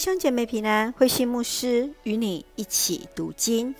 [0.00, 3.74] 兄姐妹平安，慧馨牧师与你一起读经，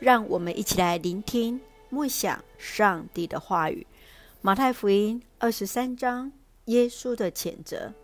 [0.00, 3.86] 让我们一起来聆听默想上帝的话语。
[4.42, 6.30] 马太福音二十三章，
[6.66, 7.94] 耶稣的谴责。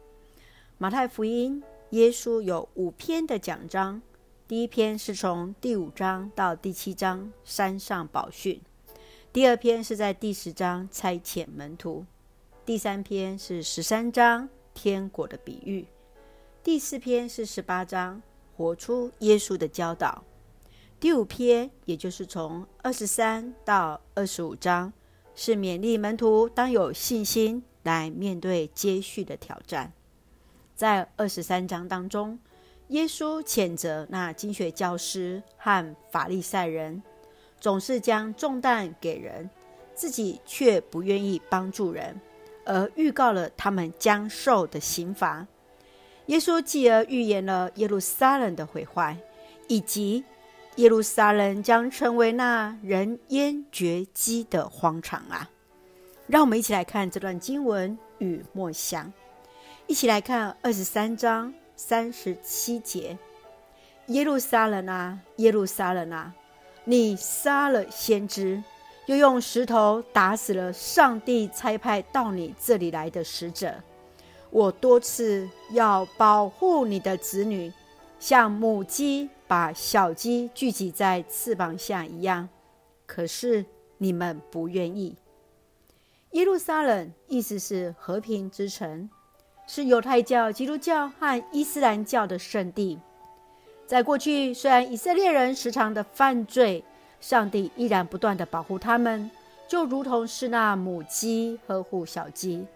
[0.79, 4.00] 马太福音，耶稣有五篇的讲章，
[4.46, 8.59] 第一篇是从第五章到第七章山上宝训，
[9.30, 12.07] 第二篇是在第十章差遣门徒，
[12.64, 15.85] 第三篇是十三章天国的比喻。
[16.64, 18.20] 第四篇是十八章，
[18.56, 20.22] 活出耶稣的教导；
[20.99, 24.93] 第五篇，也就是从二十三到二十五章，
[25.35, 29.93] 是勉励门徒当有信心来面对接续的挑战。
[30.75, 32.39] 在二十三章当中，
[32.88, 37.02] 耶稣谴责那经学教师和法利赛人，
[37.61, 39.48] 总是将重担给人，
[39.94, 42.20] 自己却不愿意帮助人，
[42.66, 45.47] 而预告了他们将受的刑罚。
[46.28, 49.17] 耶稣继而预言了耶路撒冷的毁坏，
[49.67, 50.25] 以及
[50.77, 55.48] 耶路撒冷将成为那人烟绝迹的荒场啊！
[56.27, 59.11] 让我们一起来看这段经文与默想，
[59.86, 63.17] 一起来看二十三章三十七节：
[64.08, 66.34] 耶路撒冷啊，耶路撒冷啊，
[66.84, 68.62] 你杀了先知，
[69.06, 73.74] 又用石头打死了上帝差派到你这里来的使者。
[74.50, 77.72] 我多次要保护你的子女，
[78.18, 82.48] 像母鸡把小鸡聚集在翅膀下一样，
[83.06, 83.64] 可是
[83.98, 85.16] 你们不愿意。
[86.32, 89.08] 耶路撒冷意思是和平之城，
[89.66, 92.98] 是犹太教、基督教和伊斯兰教的圣地。
[93.86, 96.84] 在过去，虽然以色列人时常的犯罪，
[97.20, 99.30] 上帝依然不断的保护他们，
[99.66, 102.66] 就如同是那母鸡呵护小鸡。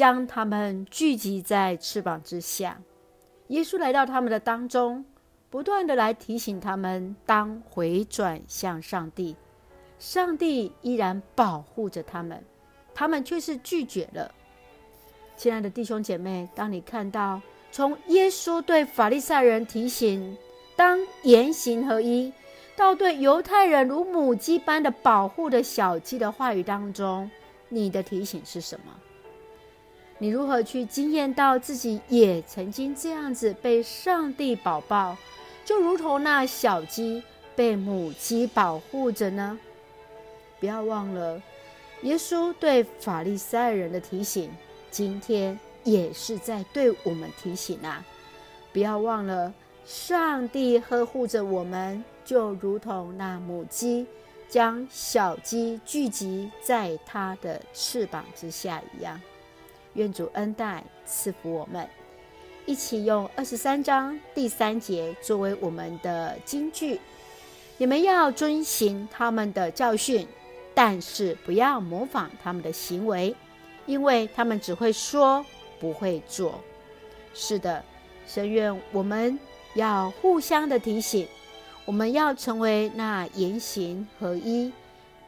[0.00, 2.80] 将他们聚集在翅膀之下，
[3.48, 5.04] 耶稣来到他们的当中，
[5.50, 9.36] 不断的来提醒他们当回转向上帝。
[9.98, 12.42] 上帝依然保护着他们，
[12.94, 14.34] 他们却是拒绝了。
[15.36, 17.38] 亲爱的弟兄姐妹，当你看到
[17.70, 20.34] 从耶稣对法利赛人提醒
[20.76, 22.32] 当言行合一，
[22.74, 27.30] 到对犹太人如母鸡般的保护的小鸡的话语当中，
[27.68, 28.90] 你的提醒是什么？
[30.22, 35.16] 你如何去惊艳到自己也曾经这样子被上帝宝抱，
[35.64, 37.22] 就如同那小鸡
[37.56, 39.58] 被母鸡保护着呢？
[40.60, 41.42] 不要忘了，
[42.02, 44.50] 耶稣对法利赛人的提醒，
[44.90, 48.04] 今天也是在对我们提醒啊！
[48.74, 49.50] 不要忘了，
[49.86, 54.06] 上帝呵护着我们，就如同那母鸡
[54.50, 59.18] 将小鸡聚集在它的翅膀之下一样。
[59.94, 61.88] 愿主恩待赐福我们，
[62.66, 67.00] 一起用二十三章第三节作为我们的金句。
[67.76, 70.28] 你们要遵行他们的教训，
[70.74, 73.34] 但是不要模仿他们的行为，
[73.86, 75.44] 因为他们只会说，
[75.80, 76.60] 不会做。
[77.32, 77.82] 是的，
[78.26, 79.38] 神愿我们
[79.74, 81.26] 要互相的提醒，
[81.84, 84.70] 我们要成为那言行合一，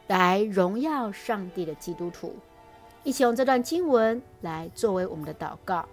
[0.07, 2.35] 来荣耀上帝的基督徒。
[3.03, 5.85] 一起用这段经文来作为我们的祷告。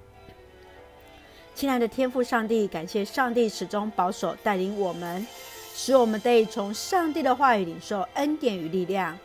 [1.55, 5.27] 亲爱的天父上帝，感谢上帝始终保守带领我们，
[5.75, 9.19] 使我们得以从上帝的话语领受恩典与力量。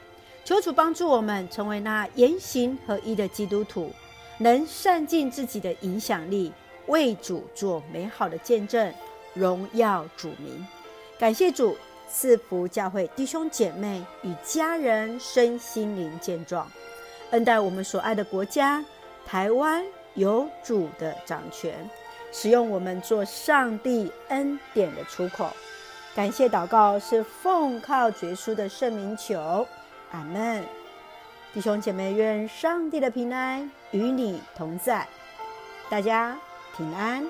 [0.44, 3.92] 求主帮助我们成为那言行合一的基督徒，
[4.40, 6.52] 能善尽自己的影响力，
[6.88, 8.94] 为主做美好的见证，
[9.34, 10.66] 荣耀主名。
[11.18, 11.78] 感谢主
[12.10, 16.70] 赐福教会弟兄姐妹与家人身心灵健壮。
[17.36, 18.82] 恩待我们所爱的国家，
[19.26, 21.74] 台湾有主的掌权，
[22.32, 25.50] 使用我们做上帝恩典的出口。
[26.16, 29.68] 感谢祷告是奉靠绝书的圣名求，
[30.12, 30.64] 阿门。
[31.54, 35.06] 弟兄姐妹，愿上帝的平安与你同在，
[35.90, 36.38] 大家
[36.78, 37.22] 平安。